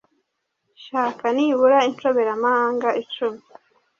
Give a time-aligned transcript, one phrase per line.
[0.83, 3.41] Shaka nibura inshoberamahanga icumi